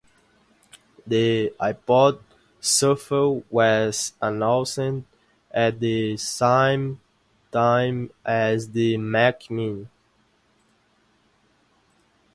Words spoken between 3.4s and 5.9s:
was announced at